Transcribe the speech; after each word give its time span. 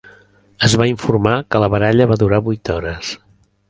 Es 0.67 0.75
va 0.83 0.87
informar 0.93 1.35
que 1.51 1.63
la 1.65 1.71
baralla 1.77 2.11
va 2.13 2.21
durar 2.25 2.43
vuit 2.51 2.77
hores. 2.79 3.17